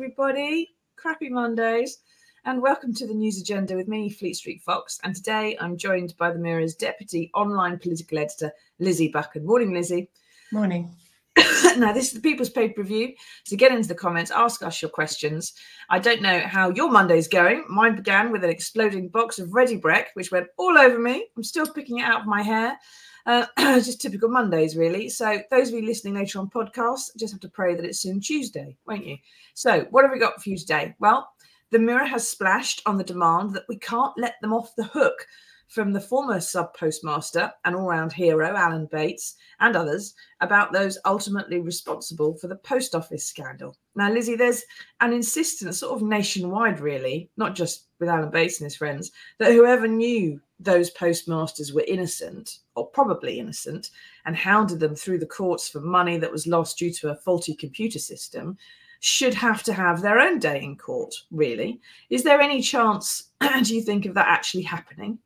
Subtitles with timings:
[0.00, 0.66] everybody.
[0.96, 1.98] Crappy Mondays.
[2.46, 4.98] And welcome to the news agenda with me, Fleet Street Fox.
[5.04, 9.44] And today I'm joined by the Mirror's deputy online political editor, Lizzie Buchan.
[9.44, 10.08] Morning, Lizzie.
[10.52, 10.90] Morning.
[11.76, 13.12] now, this is the People's Pay Per View.
[13.44, 15.52] So get into the comments, ask us your questions.
[15.90, 17.66] I don't know how your Monday's going.
[17.68, 21.26] Mine began with an exploding box of Ready Brek, which went all over me.
[21.36, 22.78] I'm still picking it out of my hair.
[23.26, 23.46] Uh,
[23.80, 25.08] just typical Mondays, really.
[25.08, 28.20] So those of you listening later on podcasts, just have to pray that it's soon
[28.20, 29.16] Tuesday, won't you?
[29.54, 30.94] So what have we got for you today?
[30.98, 31.30] Well,
[31.70, 35.26] the Mirror has splashed on the demand that we can't let them off the hook
[35.70, 40.98] from the former sub postmaster and all round hero, Alan Bates, and others about those
[41.04, 43.76] ultimately responsible for the post office scandal.
[43.94, 44.64] Now, Lizzie, there's
[45.00, 49.52] an insistence, sort of nationwide, really, not just with Alan Bates and his friends, that
[49.52, 53.90] whoever knew those postmasters were innocent, or probably innocent,
[54.26, 57.54] and hounded them through the courts for money that was lost due to a faulty
[57.54, 58.58] computer system
[58.98, 61.80] should have to have their own day in court, really.
[62.10, 63.30] Is there any chance,
[63.62, 65.20] do you think, of that actually happening?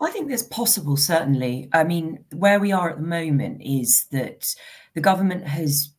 [0.00, 1.68] I think that's possible, certainly.
[1.72, 4.54] I mean, where we are at the moment is that
[4.94, 5.90] the government has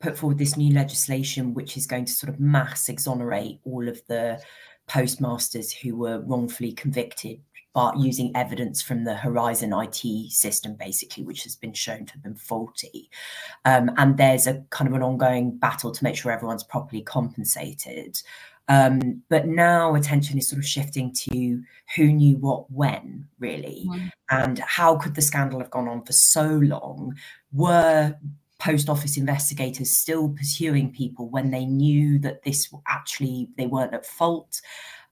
[0.00, 4.00] put forward this new legislation which is going to sort of mass exonerate all of
[4.08, 4.40] the
[4.86, 7.40] postmasters who were wrongfully convicted
[7.76, 12.22] but using evidence from the Horizon IT system, basically, which has been shown to have
[12.22, 13.10] been faulty.
[13.66, 18.18] Um, and there's a kind of an ongoing battle to make sure everyone's properly compensated.
[18.68, 21.62] Um, but now attention is sort of shifting to
[21.94, 24.10] who knew what when, really, mm.
[24.30, 27.14] and how could the scandal have gone on for so long?
[27.52, 28.16] Were
[28.58, 34.06] post office investigators still pursuing people when they knew that this actually they weren't at
[34.06, 34.60] fault?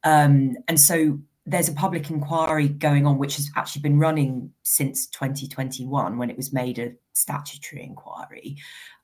[0.03, 5.07] Um, and so there's a public inquiry going on, which has actually been running since
[5.09, 8.57] 2021 when it was made a statutory inquiry.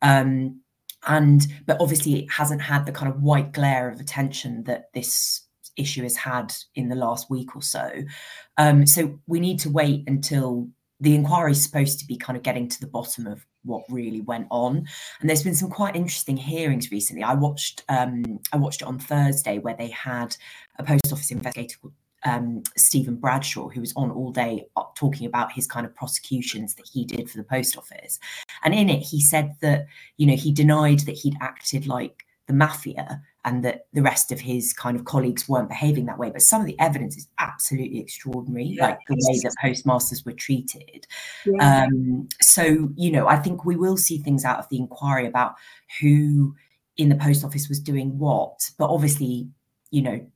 [0.03, 0.61] Um,
[1.07, 5.43] and but obviously it hasn't had the kind of white glare of attention that this
[5.77, 7.91] issue has had in the last week or so.
[8.59, 10.69] Um, so we need to wait until
[11.01, 14.21] the inquiry is supposed to be kind of getting to the bottom of what really
[14.21, 14.87] went on.
[15.21, 17.23] And there's been some quite interesting hearings recently.
[17.23, 20.37] I watched um, i watched it on thursday where they had
[20.79, 21.95] a post office investigator called
[22.25, 26.75] um, Stephen Bradshaw, who was on all day uh, talking about his kind of prosecutions
[26.75, 28.19] that he did for the post office.
[28.63, 29.87] And in it, he said that,
[30.17, 34.41] you know, he denied that he'd acted like the mafia and that the rest of
[34.41, 36.31] his kind of colleagues weren't behaving that way.
[36.31, 38.89] But some of the evidence is absolutely extraordinary, yeah.
[38.89, 41.07] like the way that postmasters were treated.
[41.47, 41.85] Yeah.
[41.85, 45.55] Um, so, you know, I think we will see things out of the inquiry about
[46.01, 46.55] who
[46.99, 48.71] in the post office was doing what.
[48.77, 49.49] But obviously,
[49.91, 50.27] you know,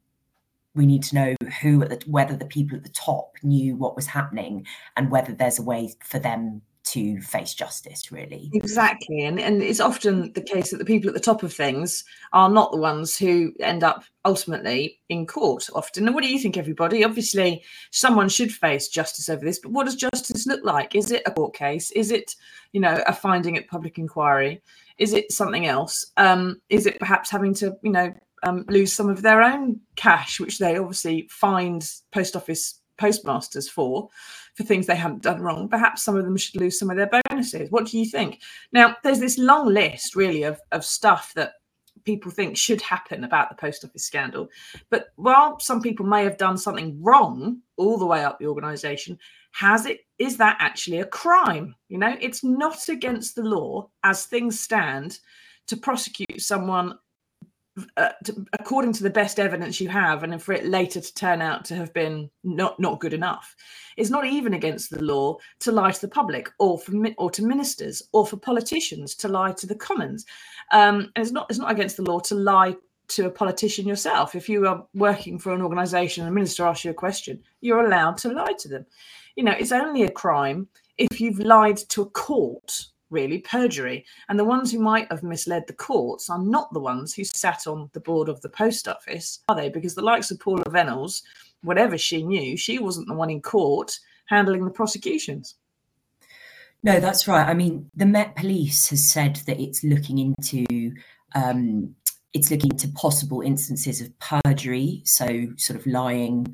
[0.75, 4.07] we need to know who the, whether the people at the top knew what was
[4.07, 8.51] happening and whether there's a way for them to face justice really.
[8.53, 12.05] Exactly and and it's often the case that the people at the top of things
[12.34, 16.07] are not the ones who end up ultimately in court often.
[16.07, 17.03] And what do you think everybody?
[17.03, 20.95] Obviously someone should face justice over this but what does justice look like?
[20.95, 21.91] Is it a court case?
[21.93, 22.34] Is it
[22.73, 24.61] you know a finding at public inquiry?
[24.99, 26.13] Is it something else?
[26.19, 28.13] Um is it perhaps having to you know
[28.44, 34.09] um, lose some of their own cash, which they obviously find post office postmasters for,
[34.55, 35.69] for things they haven't done wrong.
[35.69, 37.71] Perhaps some of them should lose some of their bonuses.
[37.71, 38.41] What do you think?
[38.72, 41.54] Now, there's this long list, really, of, of stuff that
[42.04, 44.49] people think should happen about the post office scandal.
[44.91, 49.19] But while some people may have done something wrong all the way up the organization,
[49.53, 51.75] has it is that actually a crime?
[51.88, 55.19] You know, it's not against the law as things stand
[55.66, 56.99] to prosecute someone
[57.97, 61.43] uh, to, according to the best evidence you have, and for it later to turn
[61.43, 63.55] out to have been not not good enough,
[63.97, 67.45] it's not even against the law to lie to the public, or for or to
[67.45, 70.25] ministers, or for politicians to lie to the commons.
[70.73, 72.77] Um, and it's not it's not against the law to lie
[73.09, 74.34] to a politician yourself.
[74.34, 77.84] If you are working for an organisation and a minister asks you a question, you're
[77.84, 78.87] allowed to lie to them.
[79.37, 84.05] You know, it's only a crime if you've lied to a court really perjury.
[84.28, 87.66] And the ones who might have misled the courts are not the ones who sat
[87.66, 89.71] on the board of the post office, are they?
[89.71, 91.22] Because the likes of Paula Vennells,
[91.63, 95.55] whatever she knew, she wasn't the one in court handling the prosecutions.
[96.83, 97.49] No, that's right.
[97.49, 100.95] I mean, the Met Police has said that it's looking into
[101.34, 101.95] um,
[102.34, 106.45] it's looking into possible instances of perjury, so sort of lying,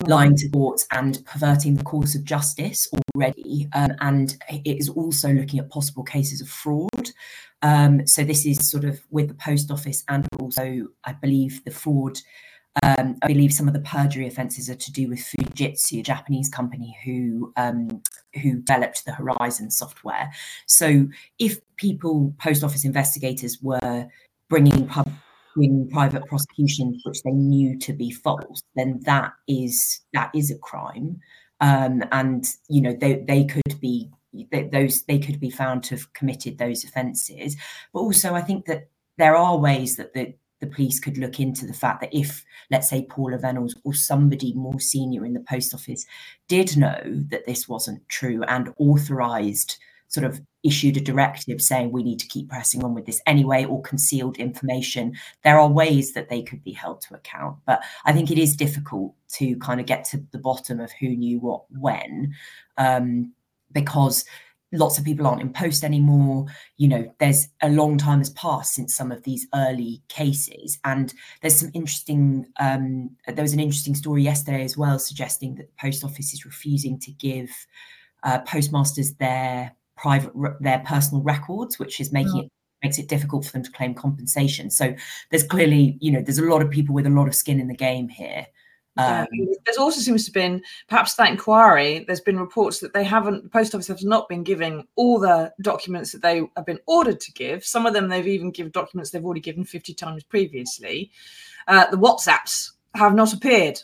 [0.00, 0.08] mm.
[0.08, 3.68] lying to courts and perverting the course of justice already.
[3.72, 7.10] Um, and it is also looking at possible cases of fraud.
[7.62, 11.70] Um, so this is sort of with the post office and also, I believe, the
[11.70, 12.18] fraud.
[12.82, 16.48] Um, I believe some of the perjury offences are to do with Fujitsu, a Japanese
[16.48, 18.02] company who um,
[18.42, 20.32] who developed the Horizon software.
[20.66, 21.06] So
[21.38, 24.08] if people, post office investigators, were
[24.52, 25.10] bringing pub
[25.56, 30.58] in private prosecutions which they knew to be false, then that is that is a
[30.58, 31.18] crime,
[31.60, 34.10] um, and you know they they could be
[34.70, 37.56] those they could be found to have committed those offences.
[37.94, 41.66] But also, I think that there are ways that the the police could look into
[41.66, 45.74] the fact that if, let's say, Paula Reynolds or somebody more senior in the post
[45.74, 46.04] office
[46.46, 47.00] did know
[47.30, 49.78] that this wasn't true and authorised
[50.12, 53.64] sort of issued a directive saying we need to keep pressing on with this anyway
[53.64, 55.14] or concealed information.
[55.42, 58.56] There are ways that they could be held to account but i think it is
[58.56, 62.34] difficult to kind of get to the bottom of who knew what when
[62.78, 63.32] um,
[63.72, 64.24] because
[64.72, 66.46] lots of people aren't in post anymore.
[66.78, 71.12] You know there's a long time has passed since some of these early cases and
[71.40, 75.80] there's some interesting um, there was an interesting story yesterday as well suggesting that the
[75.80, 77.50] post office is refusing to give
[78.22, 82.40] uh, postmasters their private their personal records, which is making oh.
[82.40, 82.52] it
[82.82, 84.68] makes it difficult for them to claim compensation.
[84.68, 84.94] So
[85.30, 87.68] there's clearly, you know, there's a lot of people with a lot of skin in
[87.68, 88.44] the game here.
[88.98, 89.54] Um, yeah.
[89.64, 92.04] There's also seems to have been perhaps that inquiry.
[92.06, 95.52] There's been reports that they haven't, the post office has not been giving all the
[95.62, 97.64] documents that they have been ordered to give.
[97.64, 101.12] Some of them they've even given documents they've already given 50 times previously.
[101.68, 103.78] Uh, the WhatsApps have not appeared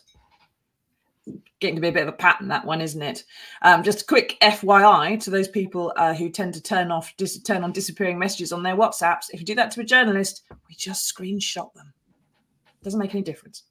[1.61, 3.25] getting to be a bit of a pattern that one isn't it?
[3.63, 7.43] Um, just a quick fyi to those people uh, who tend to turn off dis-
[7.43, 9.31] turn on disappearing messages on their whatsapps.
[9.33, 11.93] If you do that to a journalist we just screenshot them.
[12.83, 13.65] Doesn't make any difference.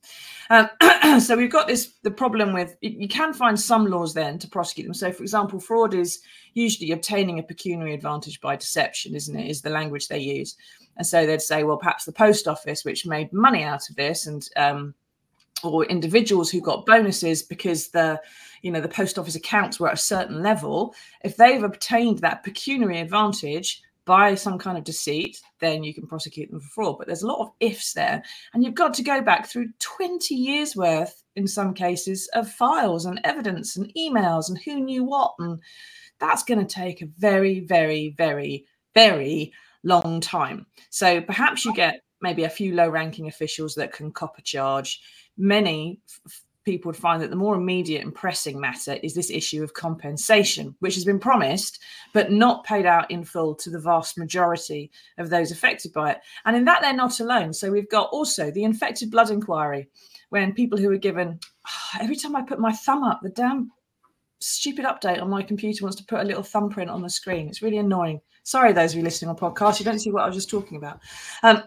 [0.50, 0.70] Um,
[1.20, 4.86] so we've got this the problem with you can find some laws then to prosecute
[4.86, 4.94] them.
[4.94, 6.20] So for example fraud is
[6.54, 10.58] usually obtaining a pecuniary advantage by deception isn't it is the language they use.
[10.98, 14.28] And so they'd say well perhaps the post office which made money out of this
[14.28, 14.94] and um,
[15.64, 18.20] or individuals who got bonuses because the
[18.62, 22.44] you know the post office accounts were at a certain level if they've obtained that
[22.44, 26.98] pecuniary advantage by some kind of deceit then you can prosecute them for fraud.
[26.98, 28.24] But there's a lot of ifs there
[28.54, 33.06] and you've got to go back through 20 years worth in some cases of files
[33.06, 35.60] and evidence and emails and who knew what and
[36.20, 39.52] that's going to take a very very very very
[39.84, 40.66] long time.
[40.90, 45.02] So perhaps you get maybe a few low ranking officials that can cop a charge
[45.38, 49.64] many f- people would find that the more immediate and pressing matter is this issue
[49.64, 51.80] of compensation, which has been promised
[52.14, 56.20] but not paid out in full to the vast majority of those affected by it.
[56.46, 57.54] And in that, they're not alone.
[57.54, 59.88] So we've got also the infected blood inquiry,
[60.30, 63.72] when people who were given oh, every time I put my thumb up, the damn
[64.40, 67.48] stupid update on my computer wants to put a little thumbprint on the screen.
[67.48, 68.22] It's really annoying.
[68.44, 70.78] Sorry, those of you listening on podcast, you don't see what I was just talking
[70.78, 71.00] about.
[71.44, 71.64] Um,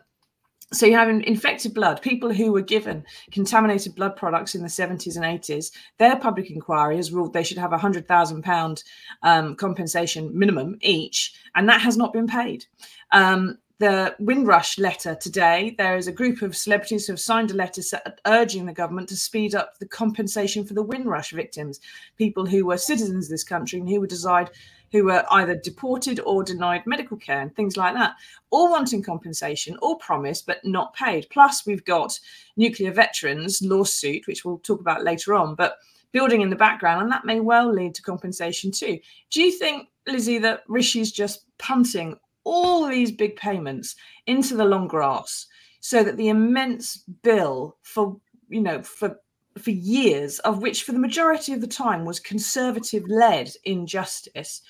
[0.72, 2.00] so you have infected blood.
[2.00, 6.96] People who were given contaminated blood products in the 70s and 80s their public inquiry
[6.96, 8.84] has ruled they should have a hundred thousand pound
[9.22, 12.67] um, compensation minimum each and that has not been paid.
[13.12, 17.55] Um, the Windrush letter today, there is a group of celebrities who have signed a
[17.55, 17.81] letter
[18.26, 21.81] urging the government to speed up the compensation for the Windrush victims,
[22.19, 24.50] people who were citizens of this country and who were decide
[24.92, 28.14] who were either deported or denied medical care and things like that,
[28.50, 31.26] all wanting compensation, all promised but not paid.
[31.31, 32.19] Plus, we've got
[32.56, 35.76] nuclear veterans lawsuit, which we'll talk about later on, but
[36.12, 38.98] building in the background, and that may well lead to compensation too.
[39.31, 43.94] Do you think, Lizzie, that Rishi's just punting all these big payments
[44.26, 45.47] into the long grass
[45.80, 48.18] so that the immense bill for
[48.49, 49.16] you know for
[49.59, 54.62] for years, of which for the majority of the time was conservative led injustice,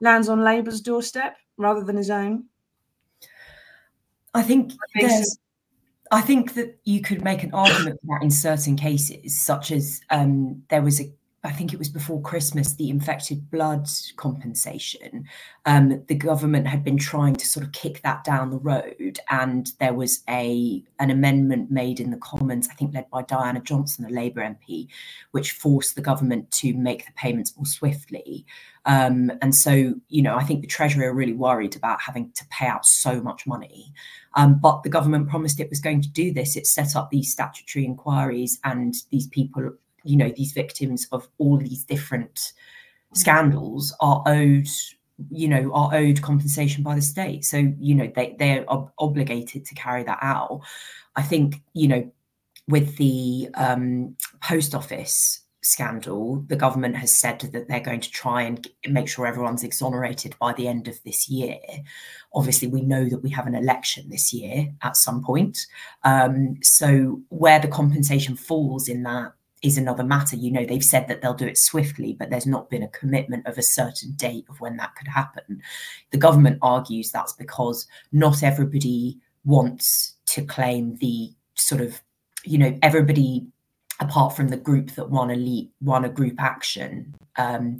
[0.00, 2.44] lands on Labour's doorstep rather than his own?
[4.34, 5.38] I think there's.
[6.10, 10.00] I think that you could make an argument for that in certain cases, such as
[10.08, 11.12] um, there was a
[11.44, 15.24] I think it was before Christmas, the infected blood compensation.
[15.66, 19.70] Um, the government had been trying to sort of kick that down the road, and
[19.78, 24.04] there was a an amendment made in the Commons, I think led by Diana Johnson,
[24.04, 24.88] a Labour MP,
[25.30, 28.44] which forced the government to make the payments more swiftly.
[28.84, 32.44] Um, and so, you know, I think the Treasury are really worried about having to
[32.50, 33.92] pay out so much money.
[34.34, 36.56] Um, but the government promised it was going to do this.
[36.56, 39.72] It set up these statutory inquiries, and these people
[40.04, 42.52] you know these victims of all these different
[43.14, 44.68] scandals are owed
[45.30, 47.44] you know are owed compensation by the state.
[47.44, 50.60] So you know they they're ob- obligated to carry that out.
[51.16, 52.12] I think you know
[52.68, 58.42] with the um, post office scandal the government has said that they're going to try
[58.42, 61.58] and make sure everyone's exonerated by the end of this year.
[62.32, 65.58] Obviously we know that we have an election this year at some point.
[66.04, 70.36] Um, so where the compensation falls in that is another matter.
[70.36, 73.46] You know, they've said that they'll do it swiftly, but there's not been a commitment
[73.46, 75.62] of a certain date of when that could happen.
[76.10, 82.00] The government argues that's because not everybody wants to claim the sort of,
[82.44, 83.46] you know, everybody
[84.00, 87.78] apart from the group that won elite won a group action um,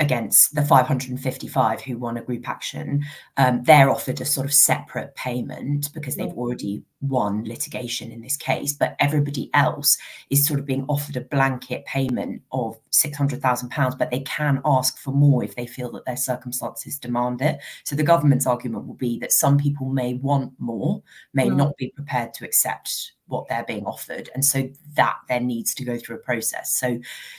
[0.00, 3.04] against the 555 who won a group action,
[3.36, 8.36] um, they're offered a sort of separate payment because they've already won litigation in this
[8.36, 8.72] case.
[8.72, 9.96] But everybody else
[10.30, 15.12] is sort of being offered a blanket payment of £600,000, but they can ask for
[15.12, 17.58] more if they feel that their circumstances demand it.
[17.84, 21.02] So the government's argument will be that some people may want more,
[21.34, 21.56] may mm.
[21.56, 24.30] not be prepared to accept what they're being offered.
[24.34, 26.76] And so that then needs to go through a process.
[26.78, 26.98] So,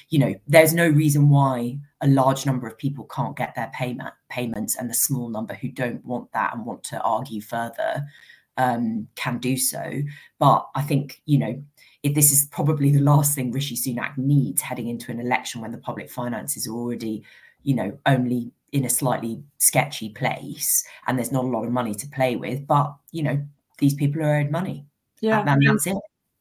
[0.10, 4.13] you know, there's no reason why a large number of people can't get their payment
[4.29, 8.05] payments and the small number who don't want that and want to argue further
[8.58, 10.01] um, can do so.
[10.39, 11.63] But I think, you know,
[12.03, 15.72] if this is probably the last thing Rishi Sunak needs heading into an election when
[15.72, 17.24] the public finances are already,
[17.63, 21.93] you know, only in a slightly sketchy place and there's not a lot of money
[21.93, 22.65] to play with.
[22.65, 23.46] But, you know,
[23.77, 24.86] these people are owed money.
[25.20, 25.96] Yeah, and that's it.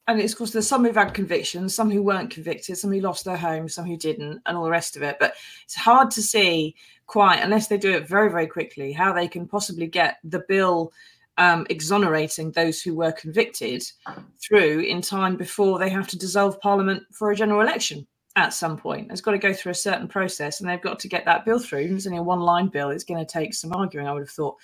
[0.07, 2.99] And it's of course there's some who've had convictions, some who weren't convicted, some who
[2.99, 5.17] lost their homes, some who didn't, and all the rest of it.
[5.19, 9.27] But it's hard to see quite unless they do it very, very quickly how they
[9.27, 10.91] can possibly get the bill
[11.37, 13.83] um, exonerating those who were convicted
[14.39, 18.05] through in time before they have to dissolve Parliament for a general election
[18.35, 19.11] at some point.
[19.11, 21.59] It's got to go through a certain process, and they've got to get that bill
[21.59, 21.79] through.
[21.81, 22.89] It's only a one-line bill.
[22.91, 24.57] It's going to take some arguing, I would have thought.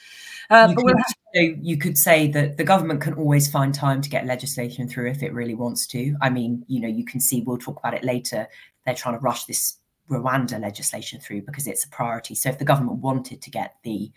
[0.50, 4.10] Uh, but we'll have- you could say that the government can always find time to
[4.10, 6.16] get legislation through if it really wants to.
[6.22, 7.42] I mean, you know, you can see.
[7.42, 8.48] We'll talk about it later.
[8.86, 9.78] They're trying to rush this
[10.10, 12.34] Rwanda legislation through because it's a priority.
[12.34, 14.12] So if the government wanted to get the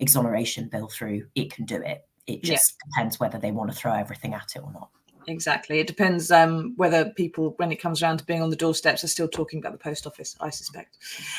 [0.00, 2.06] exoneration bill through, it can do it.
[2.26, 2.90] It just yeah.
[2.90, 4.90] depends whether they want to throw everything at it or not
[5.26, 5.78] exactly.
[5.78, 9.08] It depends um, whether people, when it comes around to being on the doorsteps, are
[9.08, 10.98] still talking about the post office, I suspect.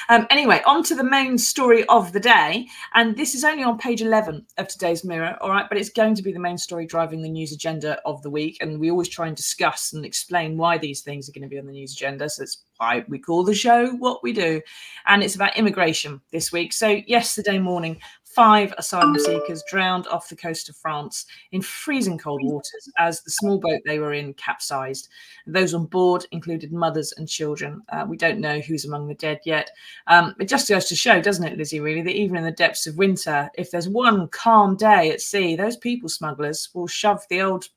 [0.09, 2.67] Um, anyway, on to the main story of the day.
[2.93, 5.67] And this is only on page 11 of today's Mirror, all right?
[5.67, 8.57] But it's going to be the main story driving the news agenda of the week.
[8.61, 11.59] And we always try and discuss and explain why these things are going to be
[11.59, 12.29] on the news agenda.
[12.29, 14.61] So it's why we call the show what we do.
[15.05, 16.73] And it's about immigration this week.
[16.73, 17.99] So, yesterday morning,
[18.37, 23.31] five asylum seekers drowned off the coast of France in freezing cold waters as the
[23.31, 25.09] small boat they were in capsized.
[25.47, 27.81] Those on board included mothers and children.
[27.91, 29.71] Uh, we don't know who's among the dead yet.
[30.05, 32.85] Um, it just goes to show, doesn't it, Lizzie, really, that even in the depths
[32.85, 37.41] of winter, if there's one calm day at sea, those people smugglers will shove the
[37.41, 37.67] old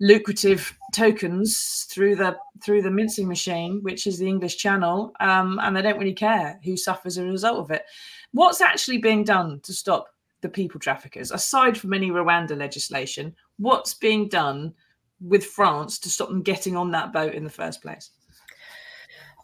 [0.00, 5.76] lucrative tokens through the through the mincing machine, which is the English Channel, um, and
[5.76, 7.84] they don't really care who suffers as a result of it.
[8.32, 10.08] What's actually being done to stop
[10.40, 13.34] the people traffickers, aside from any Rwanda legislation?
[13.58, 14.74] What's being done
[15.20, 18.10] with France to stop them getting on that boat in the first place?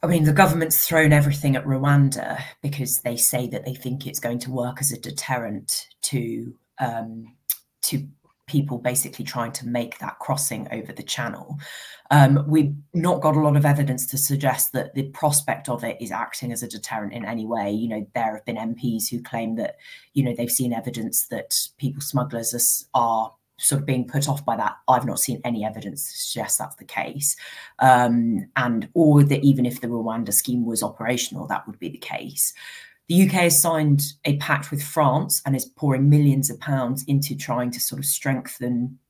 [0.03, 4.21] I mean, the government's thrown everything at Rwanda because they say that they think it's
[4.21, 7.37] going to work as a deterrent to um,
[7.83, 8.09] to
[8.51, 11.57] people basically trying to make that crossing over the channel.
[12.11, 15.97] Um, we've not got a lot of evidence to suggest that the prospect of it
[16.01, 17.71] is acting as a deterrent in any way.
[17.71, 19.77] You know, there have been MPs who claim that,
[20.15, 24.57] you know, they've seen evidence that people smugglers are, sort of being put off by
[24.57, 24.77] that.
[24.89, 27.37] I've not seen any evidence to suggest that's the case.
[27.79, 31.99] Um, and or that even if the Rwanda scheme was operational, that would be the
[31.99, 32.55] case.
[33.11, 37.35] The UK has signed a pact with France and is pouring millions of pounds into
[37.35, 39.01] trying to sort of strengthen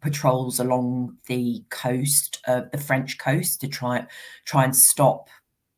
[0.00, 4.04] patrols along the coast, uh, the French coast, to try
[4.44, 5.28] try and stop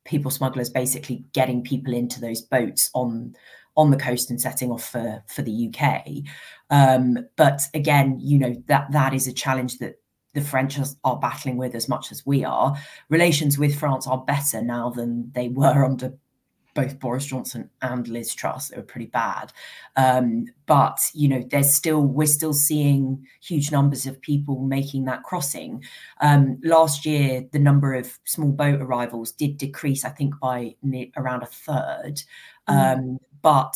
[0.05, 3.35] people smugglers basically getting people into those boats on
[3.75, 6.07] on the coast and setting off for for the UK.
[6.71, 9.97] Um, but again, you know that that is a challenge that
[10.33, 12.75] the French are battling with as much as we are.
[13.09, 16.17] Relations with France are better now than they were under
[16.77, 18.67] both Boris Johnson and Liz Truss.
[18.67, 19.51] They were pretty bad.
[19.95, 25.23] Um, but, you know, there's still, we're still seeing huge numbers of people making that
[25.23, 25.83] crossing.
[26.21, 30.75] Um, last year, the number of small boat arrivals did decrease, I think, by
[31.17, 32.21] around a third.
[32.69, 32.97] Mm.
[32.97, 33.73] Um, but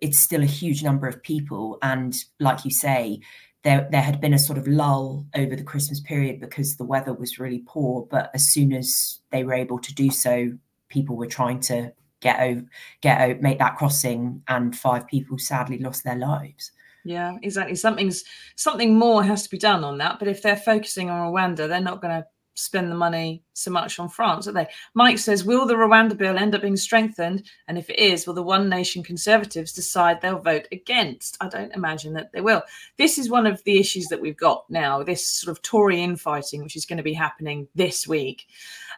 [0.00, 1.78] it's still a huge number of people.
[1.80, 3.20] And like you say,
[3.62, 7.12] there, there had been a sort of lull over the Christmas period because the weather
[7.12, 8.08] was really poor.
[8.10, 10.58] But as soon as they were able to do so,
[10.90, 12.62] people were trying to get over,
[13.00, 16.72] get over, make that crossing, and five people sadly lost their lives.
[17.04, 17.74] Yeah, exactly.
[17.76, 18.24] Something's
[18.56, 20.18] something more has to be done on that.
[20.18, 22.26] But if they're focusing on Rwanda, they're not going to
[22.60, 24.66] spend the money so much on France, are they?
[24.94, 27.44] Mike says, will the Rwanda bill end up being strengthened?
[27.68, 31.36] And if it is, will the One Nation Conservatives decide they'll vote against?
[31.40, 32.62] I don't imagine that they will.
[32.96, 36.62] This is one of the issues that we've got now, this sort of Tory infighting,
[36.62, 38.46] which is going to be happening this week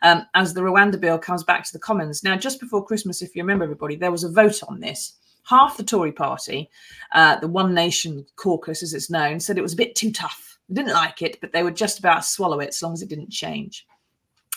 [0.03, 2.23] um, as the Rwanda bill comes back to the Commons.
[2.23, 5.77] Now, just before Christmas, if you remember, everybody, there was a vote on this half
[5.77, 6.71] the Tory party,
[7.13, 10.52] uh, the One Nation caucus as it's known, said it was a bit too tough.
[10.73, 13.31] Didn't like it, but they would just about swallow it as long as it didn't
[13.31, 13.87] change.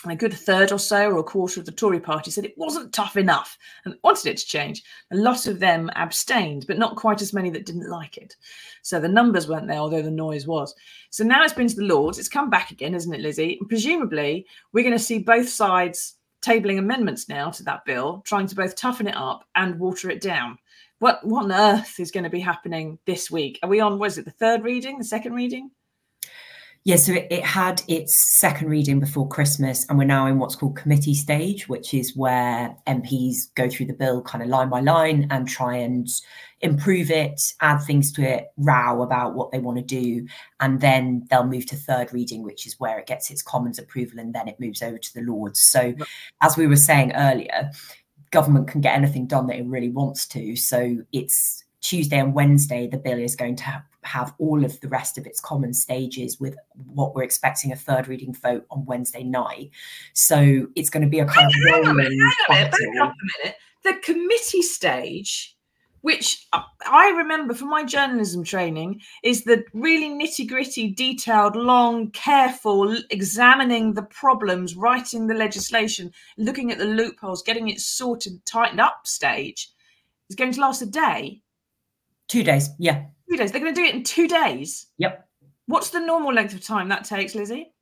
[0.02, 2.56] And a good third or so, or a quarter of the Tory party, said it
[2.56, 4.82] wasn't tough enough and wanted it to change.
[5.10, 8.36] A lot of them abstained, but not quite as many that didn't like it.
[8.82, 10.74] So the numbers weren't there, although the noise was.
[11.10, 12.18] So now it's been to the Lords.
[12.18, 13.56] It's come back again, isn't it, Lizzie?
[13.58, 18.46] And presumably, we're going to see both sides tabling amendments now to that bill, trying
[18.46, 20.58] to both toughen it up and water it down.
[21.00, 23.58] What, what on earth is going to be happening this week?
[23.62, 25.70] Are we on, was it the third reading, the second reading?
[26.86, 30.54] Yeah, so it, it, had its second reading before Christmas, and we're now in what's
[30.54, 34.78] called committee stage, which is where MPs go through the bill kind of line by
[34.78, 36.06] line and try and
[36.60, 40.28] improve it, add things to it, row about what they want to do,
[40.60, 44.20] and then they'll move to third reading, which is where it gets its Commons approval,
[44.20, 45.68] and then it moves over to the Lords.
[45.68, 45.92] So,
[46.40, 47.68] as we were saying earlier,
[48.30, 50.54] government can get anything done that it really wants to.
[50.54, 55.18] So it's Tuesday and Wednesday, the bill is going to have all of the rest
[55.18, 56.56] of its common stages with
[56.94, 59.70] what we're expecting a third reading vote on Wednesday night.
[60.12, 62.18] So it's going to be a kind hang of rolling.
[62.48, 63.10] Hang a
[63.42, 63.56] minute.
[63.84, 65.56] The committee stage
[66.02, 72.96] which I remember from my journalism training is the really nitty gritty, detailed, long, careful,
[73.10, 79.04] examining the problems, writing the legislation, looking at the loopholes, getting it sorted, tightened up
[79.04, 79.72] stage
[80.28, 81.42] is going to last a day.
[82.28, 83.06] Two days, yeah.
[83.30, 83.52] Two days.
[83.52, 84.86] They're going to do it in two days.
[84.98, 85.26] Yep.
[85.66, 87.72] What's the normal length of time that takes, Lizzie?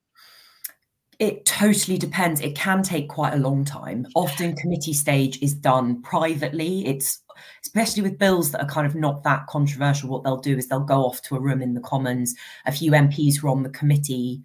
[1.18, 2.40] It totally depends.
[2.40, 4.06] It can take quite a long time.
[4.16, 6.86] Often, committee stage is done privately.
[6.86, 7.22] It's
[7.62, 10.08] especially with bills that are kind of not that controversial.
[10.08, 12.34] What they'll do is they'll go off to a room in the Commons.
[12.66, 14.42] A few MPs who are on the committee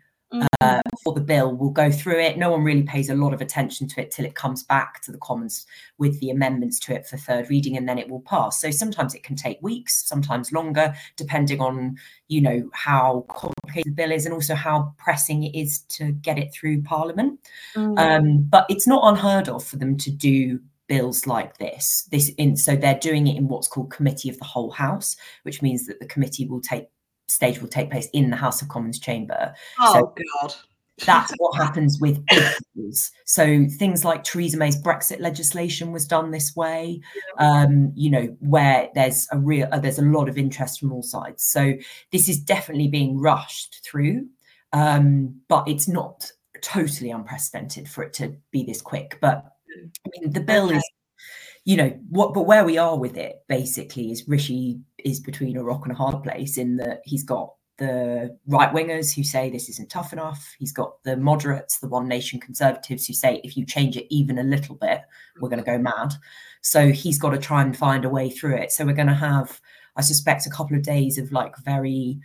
[1.03, 2.37] for the bill will go through it.
[2.37, 5.11] No one really pays a lot of attention to it till it comes back to
[5.11, 5.65] the Commons
[5.97, 8.59] with the amendments to it for third reading, and then it will pass.
[8.59, 13.95] So sometimes it can take weeks, sometimes longer, depending on you know how complicated the
[13.95, 17.39] bill is and also how pressing it is to get it through Parliament.
[17.75, 17.97] Mm.
[17.97, 22.07] Um, but it's not unheard of for them to do bills like this.
[22.11, 25.61] This in so they're doing it in what's called committee of the whole house, which
[25.61, 26.87] means that the committee will take
[27.29, 29.53] stage will take place in the House of Commons chamber.
[29.79, 30.55] Oh so God.
[31.05, 33.11] That's what happens with bills.
[33.25, 37.01] So things like Theresa May's Brexit legislation was done this way.
[37.37, 41.03] Um, you know, where there's a real uh, there's a lot of interest from all
[41.03, 41.43] sides.
[41.43, 41.73] So
[42.11, 44.27] this is definitely being rushed through,
[44.73, 46.31] um, but it's not
[46.61, 49.17] totally unprecedented for it to be this quick.
[49.21, 49.45] But
[50.05, 50.77] I mean, the bill okay.
[50.77, 50.89] is
[51.65, 55.63] you know what but where we are with it basically is rishi is between a
[55.63, 59.69] rock and a hard place in that he's got the right wingers who say this
[59.69, 63.65] isn't tough enough he's got the moderates the one nation conservatives who say if you
[63.65, 65.01] change it even a little bit
[65.39, 66.13] we're going to go mad
[66.61, 69.13] so he's got to try and find a way through it so we're going to
[69.13, 69.59] have
[69.95, 72.19] i suspect a couple of days of like very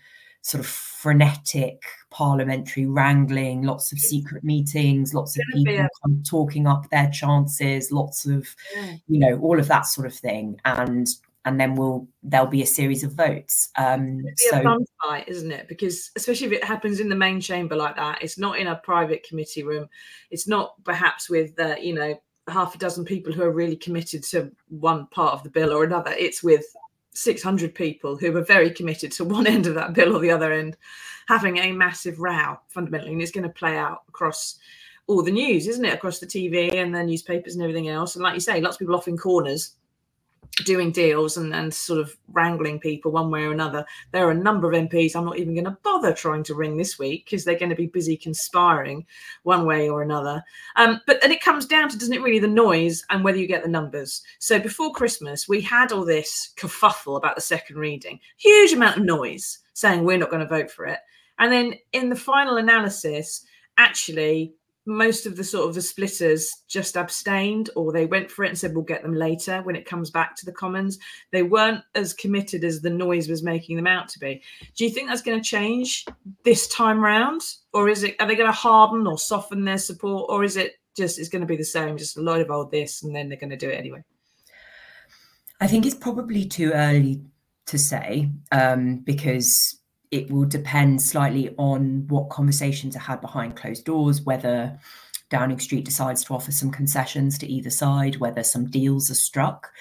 [0.45, 5.89] sort of frenetic parliamentary wrangling, lots of secret meetings, lots of people
[6.29, 8.93] talking up their chances, lots of, yeah.
[9.09, 10.61] you know, all of that sort of thing.
[10.67, 11.09] And
[11.45, 13.71] and then we'll there'll be a series of votes.
[13.77, 15.69] Um, so, a fun fight, isn't it?
[15.69, 18.77] Because especially if it happens in the main chamber like that, it's not in a
[18.77, 19.89] private committee room.
[20.31, 24.23] It's not perhaps with uh, you know half a dozen people who are really committed
[24.23, 26.13] to one part of the bill or another.
[26.13, 26.65] It's with
[27.15, 30.53] 600 people who were very committed to one end of that bill or the other
[30.53, 30.77] end
[31.27, 34.59] having a massive row fundamentally and it's going to play out across
[35.07, 38.23] all the news isn't it across the tv and the newspapers and everything else and
[38.23, 39.77] like you say lots of people off in corners
[40.65, 43.85] doing deals and, and sort of wrangling people one way or another.
[44.13, 46.77] There are a number of MPs I'm not even going to bother trying to ring
[46.77, 49.05] this week because they're going to be busy conspiring
[49.43, 50.43] one way or another.
[50.77, 53.49] Um, but and it comes down to, doesn't it really, the noise and whether you
[53.49, 54.23] get the numbers.
[54.39, 59.05] So before Christmas, we had all this kerfuffle about the second reading, huge amount of
[59.05, 61.01] noise saying we're not going to vote for it.
[61.39, 63.45] And then in the final analysis,
[63.77, 64.55] actually
[64.87, 68.59] most of the sort of the splitters just abstained or they went for it and
[68.59, 70.99] said we'll get them later when it comes back to the commons.
[71.33, 74.43] They weren't as committed as the noise was making them out to be.
[74.77, 76.05] Do you think that's going to change
[76.45, 77.41] this time round?
[77.73, 80.27] Or is it are they going to harden or soften their support?
[80.29, 82.71] Or is it just it's going to be the same just a lot of old
[82.71, 84.05] this and then they're going to do it anyway?
[85.61, 87.23] I think it's probably too early
[87.67, 89.79] to say um, because
[90.15, 94.79] it will depend slightly on what conversations are had behind closed doors, whether
[95.29, 99.73] Downing Street decides to offer some concessions to either side, whether some deals are struck.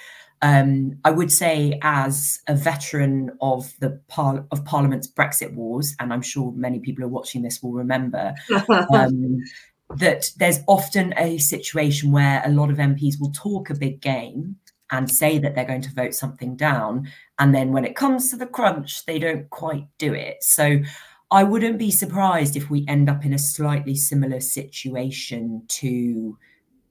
[0.41, 6.11] Um, I would say, as a veteran of the par- of Parliament's Brexit wars, and
[6.11, 8.33] I'm sure many people who are watching this will remember,
[8.91, 9.37] um,
[9.97, 14.55] that there's often a situation where a lot of MPs will talk a big game
[14.91, 17.07] and say that they're going to vote something down.
[17.39, 20.43] And then when it comes to the crunch, they don't quite do it.
[20.43, 20.79] So
[21.31, 26.37] I wouldn't be surprised if we end up in a slightly similar situation to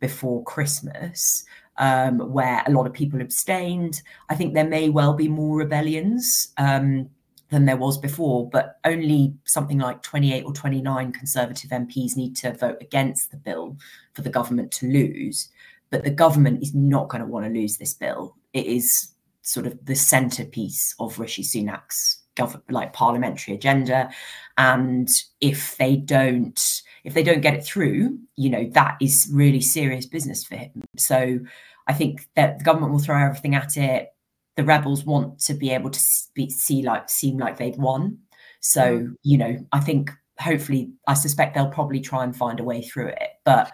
[0.01, 1.45] before Christmas,
[1.79, 4.03] um, where a lot of people abstained.
[4.29, 6.53] I think there may well be more rebellions.
[6.59, 7.09] Um,
[7.53, 12.55] than there was before, but only something like 28 or 29 Conservative MPs need to
[12.55, 13.77] vote against the bill
[14.15, 15.51] for the government to lose.
[15.93, 18.35] But the government is not going to want to lose this bill.
[18.53, 24.11] It is sort of the centerpiece of Rishi Sunak's government, like parliamentary agenda,
[24.59, 25.09] and
[25.41, 26.61] if they don't,
[27.05, 30.83] if they don't get it through, you know that is really serious business for him.
[30.97, 31.39] So
[31.87, 34.09] I think that the government will throw everything at it
[34.57, 36.01] the rebels want to be able to
[36.35, 38.19] be, see like seem like they've won.
[38.61, 39.15] So mm.
[39.23, 43.09] you know, I think hopefully, I suspect they'll probably try and find a way through
[43.09, 43.31] it.
[43.45, 43.73] But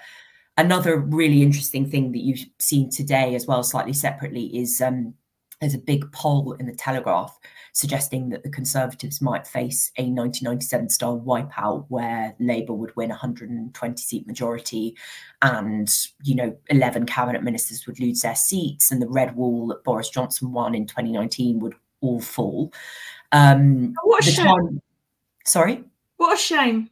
[0.59, 5.15] another really interesting thing that you've seen today as well, slightly separately, is um,
[5.61, 7.39] there's a big poll in the Telegraph
[7.73, 14.03] suggesting that the Conservatives might face a 1997 style wipeout where Labour would win 120
[14.03, 14.97] seat majority
[15.43, 15.89] and,
[16.25, 20.11] you know, 11 cabinet ministers would lose their seats and the red wall that Boris
[20.11, 22.73] Johnson won in 2019 would all fall.
[23.31, 24.47] Um, what a shame.
[24.47, 24.83] Time...
[25.45, 25.85] Sorry?
[26.17, 26.91] What a shame.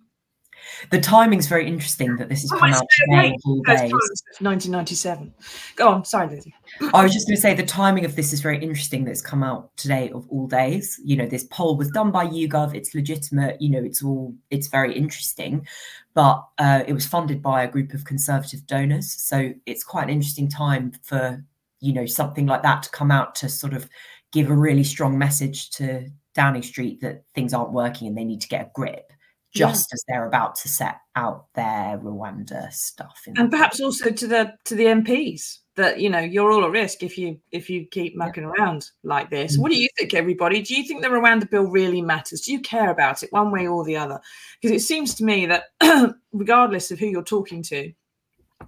[0.90, 3.32] The timing's very interesting that this has come out today.
[3.32, 5.32] 1997.
[5.76, 6.54] Go on, sorry, Lizzie.
[6.94, 9.22] I was just going to say the timing of this is very interesting that it's
[9.22, 11.00] come out today of all days.
[11.04, 12.74] You know, this poll was done by YouGov.
[12.74, 13.60] It's legitimate.
[13.60, 15.66] You know, it's all it's very interesting,
[16.14, 19.10] but uh, it was funded by a group of conservative donors.
[19.10, 21.44] So it's quite an interesting time for
[21.80, 23.88] you know something like that to come out to sort of
[24.32, 28.40] give a really strong message to Downing Street that things aren't working and they need
[28.42, 29.12] to get a grip
[29.56, 29.94] just yeah.
[29.94, 33.22] as they're about to set out their Rwanda stuff.
[33.36, 37.02] and perhaps also to the to the MPs that you know you're all at risk
[37.02, 38.50] if you if you keep mucking yeah.
[38.50, 39.52] around like this.
[39.52, 39.62] Mm-hmm.
[39.62, 40.62] What do you think, everybody?
[40.62, 42.40] Do you think the Rwanda bill really matters?
[42.40, 44.20] Do you care about it one way or the other?
[44.60, 45.64] Because it seems to me that
[46.32, 47.92] regardless of who you're talking to,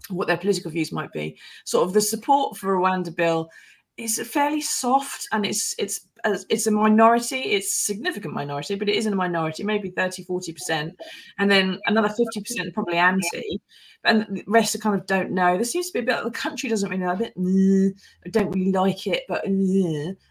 [0.08, 3.50] what their political views might be, sort of the support for Rwanda bill
[3.96, 8.96] is fairly soft and it's it's it's a minority it's a significant minority but it
[8.96, 10.94] isn't a minority maybe 30 40%
[11.38, 13.60] and then another 50% probably anti
[14.04, 15.56] and the rest of kind of don't know.
[15.56, 17.34] There seems to be a bit the country doesn't really know a bit.
[17.36, 19.44] I don't really like it, but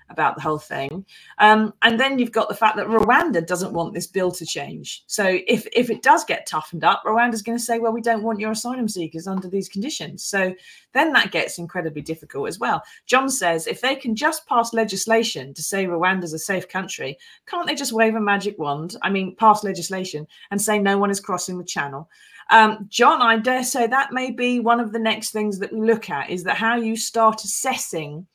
[0.09, 1.05] about the whole thing.
[1.39, 5.03] Um, and then you've got the fact that Rwanda doesn't want this bill to change.
[5.07, 8.23] So if if it does get toughened up, Rwanda's going to say, well, we don't
[8.23, 10.23] want your asylum seekers under these conditions.
[10.23, 10.55] So
[10.93, 12.81] then that gets incredibly difficult as well.
[13.05, 17.67] John says if they can just pass legislation to say Rwanda's a safe country, can't
[17.67, 18.95] they just wave a magic wand?
[19.01, 22.09] I mean, pass legislation and say no one is crossing the channel.
[22.49, 25.81] Um, John, I dare say that may be one of the next things that we
[25.81, 28.25] look at is that how you start assessing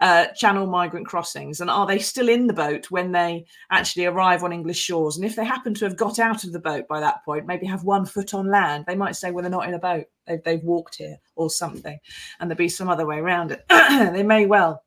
[0.00, 4.44] uh, channel migrant crossings and are they still in the boat when they actually arrive
[4.44, 5.16] on English shores?
[5.16, 7.66] And if they happen to have got out of the boat by that point, maybe
[7.66, 10.42] have one foot on land, they might say, well, they're not in a boat, they've,
[10.44, 11.98] they've walked here or something,
[12.40, 13.64] and there'll be some other way around it.
[13.68, 14.82] they may well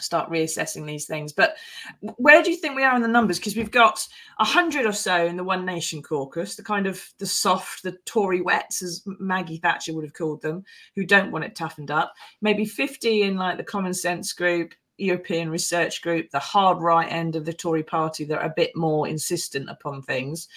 [0.00, 1.32] start reassessing these things.
[1.32, 1.56] But
[2.00, 3.38] where do you think we are in the numbers?
[3.38, 4.06] Because we've got
[4.38, 7.92] a hundred or so in the One Nation caucus, the kind of the soft, the
[8.04, 12.12] Tory wets, as Maggie Thatcher would have called them, who don't want it toughened up.
[12.42, 17.36] Maybe 50 in like the Common Sense group, European Research Group, the hard right end
[17.36, 20.48] of the Tory party that are a bit more insistent upon things.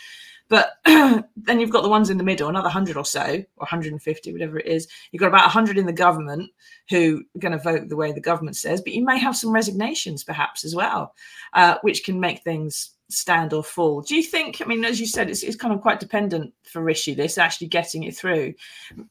[0.49, 4.31] But then you've got the ones in the middle, another 100 or so, or 150,
[4.31, 4.87] whatever it is.
[5.11, 6.49] You've got about 100 in the government
[6.89, 9.51] who are going to vote the way the government says, but you may have some
[9.51, 11.13] resignations perhaps as well,
[11.53, 14.01] uh, which can make things stand or fall.
[14.01, 16.81] Do you think, I mean, as you said, it's, it's kind of quite dependent for
[16.81, 18.53] Rishi, this actually getting it through.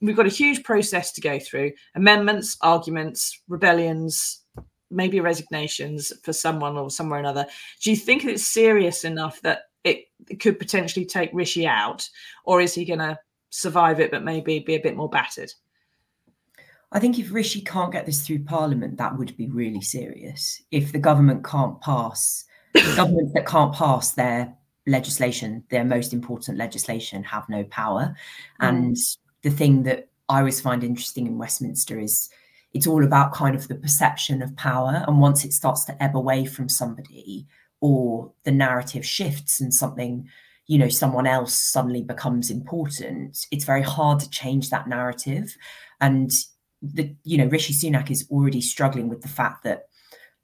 [0.01, 4.42] We've got a huge process to go through amendments, arguments, rebellions,
[4.90, 7.46] maybe resignations for someone or somewhere or another.
[7.83, 12.09] Do you think it's serious enough that it, it could potentially take Rishi out,
[12.44, 13.18] or is he going to
[13.51, 15.53] survive it but maybe be a bit more battered?
[16.92, 20.62] I think if Rishi can't get this through Parliament, that would be really serious.
[20.70, 22.44] If the government can't pass,
[22.96, 24.53] governments that can't pass their
[24.87, 28.14] legislation, their most important legislation, have no power.
[28.61, 28.68] Mm.
[28.68, 28.96] And
[29.42, 32.29] the thing that I always find interesting in Westminster is
[32.72, 35.05] it's all about kind of the perception of power.
[35.07, 37.46] And once it starts to ebb away from somebody,
[37.80, 40.28] or the narrative shifts and something
[40.66, 45.56] you know someone else suddenly becomes important it's very hard to change that narrative
[46.00, 46.30] and
[46.82, 49.86] the you know rishi sunak is already struggling with the fact that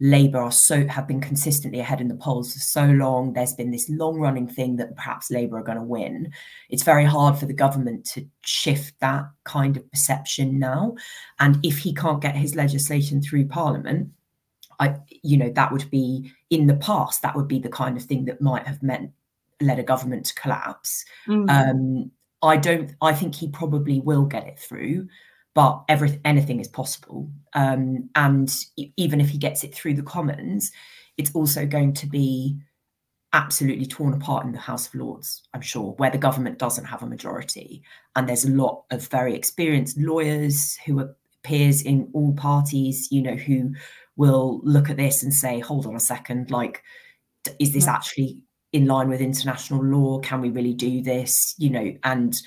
[0.03, 3.33] Labour are so have been consistently ahead in the polls for so long.
[3.33, 6.33] There's been this long running thing that perhaps Labour are going to win.
[6.71, 10.97] It's very hard for the government to shift that kind of perception now.
[11.39, 14.11] And if he can't get his legislation through Parliament,
[14.83, 17.23] I, you know, that would be in the past.
[17.23, 19.13] That would be the kind of thing that might have meant
[19.61, 21.05] led a government to collapse.
[21.29, 21.49] Mm.
[21.51, 22.11] Um,
[22.43, 22.93] I don't.
[23.01, 25.09] I think he probably will get it through
[25.55, 27.31] but everything, anything is possible.
[27.55, 28.53] Um, and
[28.97, 30.73] even if he gets it through the Commons,
[31.19, 32.59] it's also going to be
[33.35, 37.03] absolutely torn apart in the House of Lords, I'm sure, where the government doesn't have
[37.03, 37.83] a majority.
[38.17, 43.21] And there's a lot of very experienced lawyers who are peers in all parties, you
[43.21, 43.75] know, who
[44.23, 46.85] will look at this and say, hold on a second, like,
[47.59, 48.39] is this actually
[48.73, 50.21] in line with international law?
[50.21, 51.57] Can we really do this?
[51.59, 52.41] You know, and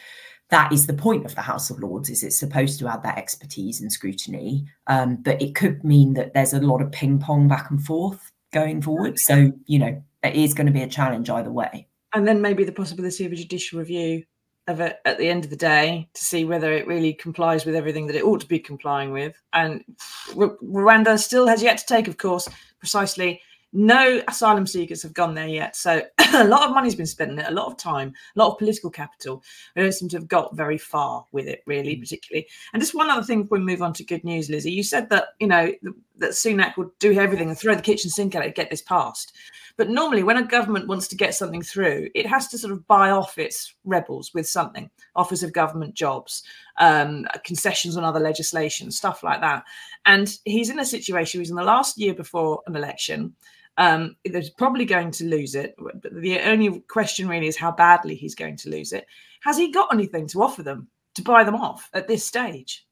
[0.51, 2.09] that is the point of the House of Lords.
[2.09, 6.33] Is it's supposed to add that expertise and scrutiny, um, but it could mean that
[6.33, 9.19] there's a lot of ping pong back and forth going forward.
[9.19, 11.87] So you know, it is going to be a challenge either way.
[12.13, 14.23] And then maybe the possibility of a judicial review
[14.67, 17.75] of it at the end of the day to see whether it really complies with
[17.75, 19.39] everything that it ought to be complying with.
[19.53, 19.83] And
[20.31, 22.49] Rwanda still has yet to take, of course,
[22.79, 23.41] precisely
[23.75, 25.75] no asylum seekers have gone there yet.
[25.75, 26.01] So
[26.33, 28.57] a lot of money's been spent on it, a lot of time, a lot of
[28.57, 29.43] political capital.
[29.75, 31.99] We don't seem to have got very far with it, really, mm.
[31.99, 32.47] particularly.
[32.73, 34.71] And just one other thing before we move on to good news, Lizzie.
[34.71, 35.73] You said that, you know,
[36.17, 38.81] that Sunak would do everything and throw the kitchen sink at it to get this
[38.81, 39.33] passed.
[39.77, 42.87] But normally, when a government wants to get something through, it has to sort of
[42.87, 46.43] buy off its rebels with something offers of government jobs,
[46.77, 49.63] um, concessions on other legislation, stuff like that.
[50.05, 53.35] And he's in a situation, he's in the last year before an election
[53.77, 55.75] um, they're probably going to lose it.
[55.77, 59.05] But the only question really is how badly he's going to lose it.
[59.41, 62.85] Has he got anything to offer them to buy them off at this stage?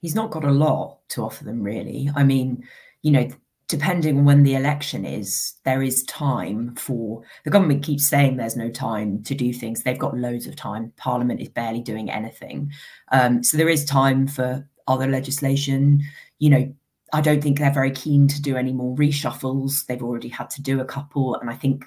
[0.00, 2.08] He's not got a lot to offer them, really.
[2.14, 2.64] I mean,
[3.02, 3.28] you know,
[3.68, 8.56] depending on when the election is, there is time for the government keeps saying there's
[8.56, 9.82] no time to do things.
[9.82, 10.92] They've got loads of time.
[10.96, 12.72] Parliament is barely doing anything.
[13.12, 16.02] Um, so there is time for other legislation.
[16.38, 16.74] You know,
[17.12, 19.84] I don't think they're very keen to do any more reshuffles.
[19.86, 21.84] They've already had to do a couple, and I think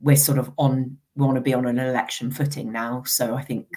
[0.00, 0.98] we're sort of on.
[1.16, 3.68] We want to be on an election footing now, so I think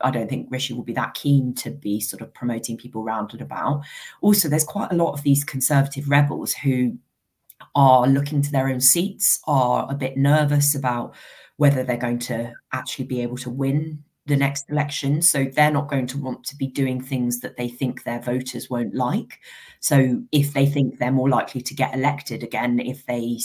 [0.00, 3.32] I don't think Rishi will be that keen to be sort of promoting people round
[3.32, 3.82] and about.
[4.20, 6.98] Also, there's quite a lot of these conservative rebels who
[7.74, 11.14] are looking to their own seats, are a bit nervous about
[11.56, 15.22] whether they're going to actually be able to win the next election.
[15.22, 18.70] So they're not going to want to be doing things that they think their voters
[18.70, 19.40] won't like.
[19.80, 23.38] So if they think they're more likely to get elected again, if they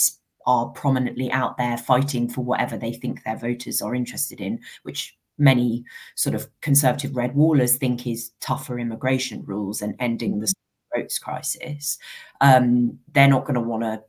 [0.46, 5.17] are prominently out there fighting for whatever they think their voters are interested in, which
[5.38, 5.84] many
[6.16, 10.52] sort of conservative red wallers think is tougher immigration rules and ending the
[10.94, 11.98] votes crisis,
[12.40, 14.02] um, they're not going to want to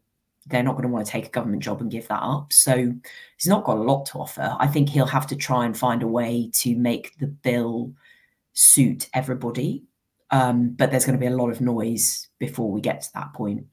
[0.47, 2.51] they're not going to want to take a government job and give that up.
[2.51, 2.91] So
[3.37, 4.55] he's not got a lot to offer.
[4.59, 7.93] I think he'll have to try and find a way to make the bill
[8.53, 9.83] suit everybody.
[10.31, 13.33] Um, but there's going to be a lot of noise before we get to that
[13.33, 13.65] point.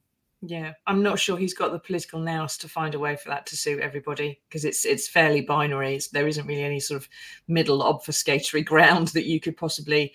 [0.42, 3.46] Yeah, I'm not sure he's got the political nous to find a way for that
[3.46, 5.96] to suit everybody because it's it's fairly binary.
[5.96, 7.08] It's, there isn't really any sort of
[7.48, 10.12] middle obfuscatory ground that you could possibly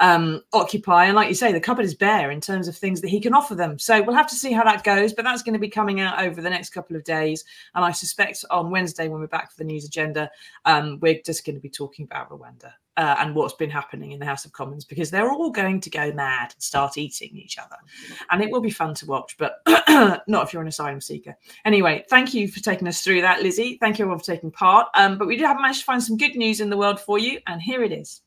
[0.00, 1.04] um, occupy.
[1.04, 3.34] And like you say, the cupboard is bare in terms of things that he can
[3.34, 3.78] offer them.
[3.78, 5.12] So we'll have to see how that goes.
[5.12, 7.44] But that's going to be coming out over the next couple of days.
[7.74, 10.30] And I suspect on Wednesday, when we're back for the news agenda,
[10.64, 12.72] um, we're just going to be talking about Rwanda.
[12.96, 15.88] Uh, and what's been happening in the House of Commons because they're all going to
[15.88, 17.76] go mad and start eating each other.
[18.30, 19.62] And it will be fun to watch, but
[20.26, 21.34] not if you're an asylum seeker.
[21.64, 23.78] Anyway, thank you for taking us through that, Lizzie.
[23.80, 24.88] Thank you everyone for taking part.
[24.94, 27.18] Um, but we do have managed to find some good news in the world for
[27.18, 28.20] you, and here it is.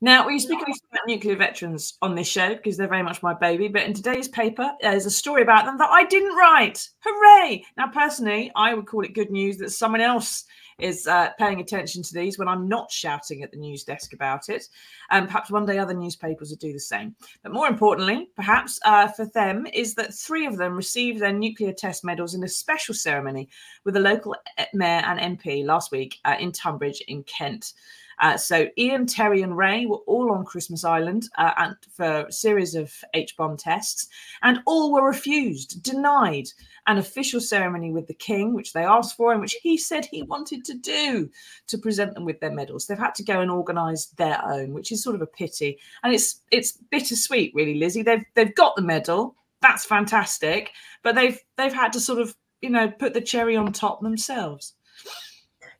[0.00, 3.66] Now, we speak about nuclear veterans on this show because they're very much my baby,
[3.66, 6.88] but in today's paper, there's a story about them that I didn't write.
[7.00, 7.64] Hooray!
[7.76, 10.44] Now, personally, I would call it good news that someone else
[10.78, 14.48] is uh, paying attention to these when I'm not shouting at the news desk about
[14.48, 14.68] it.
[15.10, 17.16] And um, perhaps one day other newspapers will do the same.
[17.42, 21.72] But more importantly, perhaps uh, for them, is that three of them received their nuclear
[21.72, 23.48] test medals in a special ceremony
[23.84, 27.72] with a local uh, mayor and MP last week uh, in Tunbridge in Kent.
[28.20, 32.32] Uh, so Ian, Terry, and Ray were all on Christmas Island uh, and for a
[32.32, 34.08] series of H bomb tests,
[34.42, 36.48] and all were refused, denied
[36.86, 40.22] an official ceremony with the king, which they asked for and which he said he
[40.22, 41.30] wanted to do
[41.66, 42.86] to present them with their medals.
[42.86, 46.12] They've had to go and organise their own, which is sort of a pity, and
[46.12, 48.02] it's it's bittersweet, really, Lizzie.
[48.02, 52.70] They've they've got the medal, that's fantastic, but they've they've had to sort of you
[52.70, 54.74] know put the cherry on top themselves.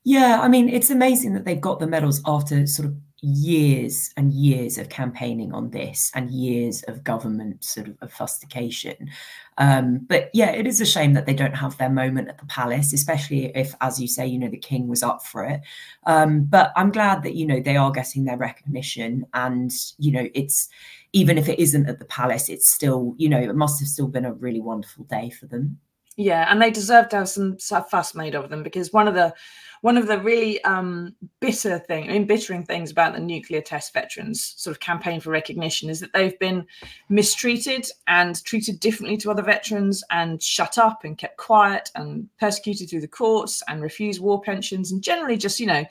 [0.08, 4.32] Yeah, I mean, it's amazing that they've got the medals after sort of years and
[4.32, 9.10] years of campaigning on this and years of government sort of, fustication.
[9.58, 12.46] Um, but yeah, it is a shame that they don't have their moment at the
[12.46, 15.60] palace, especially if, as you say, you know, the king was up for it.
[16.04, 20.26] Um, but I'm glad that, you know, they are getting their recognition and, you know,
[20.32, 20.70] it's
[21.12, 24.08] even if it isn't at the palace, it's still, you know, it must have still
[24.08, 25.78] been a really wonderful day for them.
[26.18, 29.32] Yeah, and they deserve to have some fuss made of them because one of the
[29.82, 34.76] one of the really um, bitter thing, embittering things about the nuclear test veterans sort
[34.76, 36.66] of campaign for recognition is that they've been
[37.08, 42.90] mistreated and treated differently to other veterans and shut up and kept quiet and persecuted
[42.90, 45.84] through the courts and refused war pensions and generally just, you know,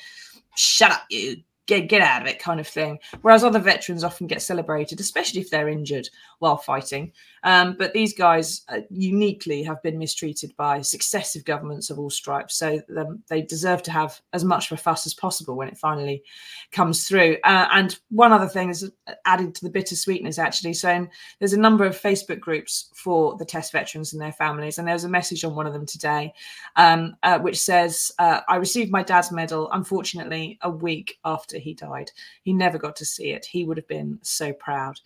[0.58, 1.38] shut up, you
[1.68, 3.00] get get out of it kind of thing.
[3.22, 7.12] Whereas other veterans often get celebrated, especially if they're injured while fighting.
[7.44, 12.56] Um, but these guys uh, uniquely have been mistreated by successive governments of all stripes.
[12.56, 15.78] So um, they deserve to have as much of a fuss as possible when it
[15.78, 16.24] finally
[16.72, 17.38] comes through.
[17.44, 18.92] Uh, and one other thing is
[19.26, 20.74] added to the bittersweetness, actually.
[20.74, 21.08] So
[21.40, 24.78] there's a number of Facebook groups for the test veterans and their families.
[24.78, 26.34] And there was a message on one of them today
[26.76, 31.18] um, uh, which says, uh, I received my dad's medal, unfortunately, a week
[31.58, 32.12] after he died.
[32.44, 33.46] He never got to see it.
[33.46, 35.00] He would have been so proud.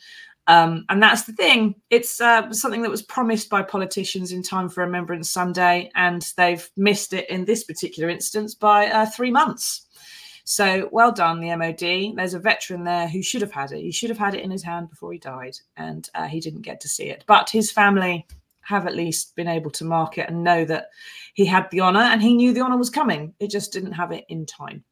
[0.48, 1.76] Um, and that's the thing.
[1.90, 6.68] It's uh, something that was promised by politicians in time for Remembrance Sunday, and they've
[6.76, 9.88] missed it in this particular instance by uh, three months.
[10.44, 12.16] So well done, the MOD.
[12.18, 13.82] There's a veteran there who should have had it.
[13.82, 16.64] He should have had it in his hand before he died, and uh, he didn't
[16.64, 17.24] get to see it.
[17.28, 18.26] But his family
[18.62, 20.88] have at least been able to mark it and know that
[21.34, 23.34] he had the honour and he knew the honour was coming.
[23.40, 24.84] It just didn't have it in time,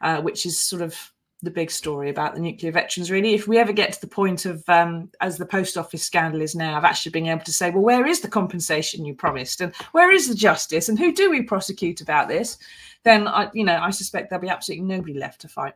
[0.00, 0.96] uh, which is sort of
[1.40, 3.34] the big story about the nuclear veterans really.
[3.34, 6.56] If we ever get to the point of um, as the post office scandal is
[6.56, 9.60] now of actually being able to say well where is the compensation you promised?
[9.60, 10.88] And where is the justice?
[10.88, 12.58] And who do we prosecute about this?
[13.04, 15.74] then i you know i suspect there'll be absolutely nobody left to fight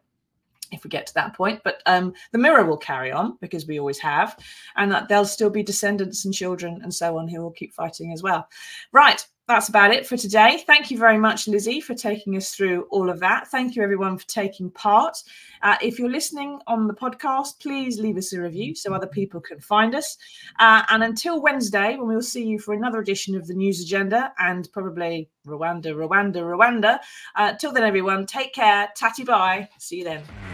[0.73, 3.79] if we get to that point but um, the mirror will carry on because we
[3.79, 4.37] always have
[4.77, 8.13] and that there'll still be descendants and children and so on who will keep fighting
[8.13, 8.49] as well
[8.93, 10.63] right that's about it for today.
[10.67, 13.49] Thank you very much, Lizzie, for taking us through all of that.
[13.49, 15.17] Thank you, everyone, for taking part.
[15.63, 19.41] Uh, if you're listening on the podcast, please leave us a review so other people
[19.41, 20.17] can find us.
[20.61, 24.33] Uh, and until Wednesday, when we'll see you for another edition of the News Agenda
[24.39, 27.01] and probably Rwanda, Rwanda, Rwanda.
[27.35, 28.89] Uh, till then, everyone, take care.
[28.95, 29.69] Tatty bye.
[29.79, 30.52] See you then.